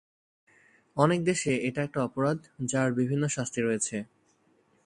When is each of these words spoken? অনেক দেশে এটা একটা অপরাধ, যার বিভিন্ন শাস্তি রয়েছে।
অনেক 0.97 1.19
দেশে 1.23 1.51
এটা 1.67 1.81
একটা 1.83 1.99
অপরাধ, 2.03 2.37
যার 2.65 2.89
বিভিন্ন 2.93 3.23
শাস্তি 3.27 3.59
রয়েছে। 3.61 3.97